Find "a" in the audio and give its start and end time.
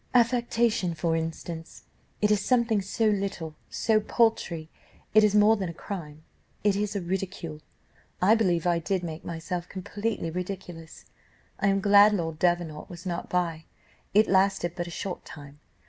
5.69-5.75, 6.95-7.01, 14.87-14.89